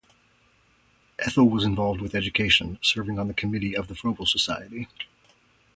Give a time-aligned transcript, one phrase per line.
[1.19, 4.87] Ethel was involved with education serving on the committee of the Froebel Society.